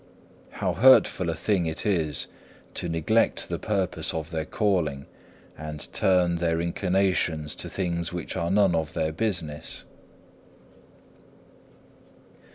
How 0.53 0.73
hurtful 0.73 1.29
a 1.29 1.35
thing 1.35 1.67
it 1.67 1.85
is 1.85 2.25
to 2.73 2.89
neglect 2.89 3.49
the 3.49 3.59
purpose 3.59 4.15
of 4.15 4.31
their 4.31 4.45
calling, 4.45 5.05
and 5.55 5.87
turn 5.93 6.37
their 6.37 6.59
inclinations 6.59 7.53
to 7.57 7.69
things 7.69 8.11
which 8.11 8.35
are 8.35 8.49
none 8.49 8.73
of 8.73 8.93
their 8.93 9.11
business. 9.11 9.83